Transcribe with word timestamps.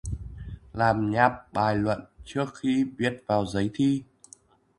Làm 0.73 1.11
nháp 1.11 1.53
bài 1.53 1.75
luận 1.75 2.01
trước 2.25 2.45
khi 2.55 2.85
viết 2.97 3.23
vào 3.27 3.45
giấy 3.45 3.69
thi 3.73 4.03